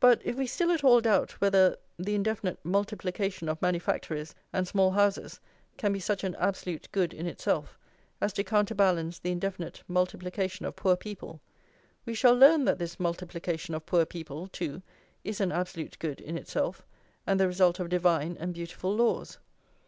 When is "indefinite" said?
2.16-2.58, 9.30-9.84